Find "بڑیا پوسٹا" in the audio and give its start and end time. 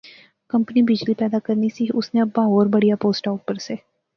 2.75-3.31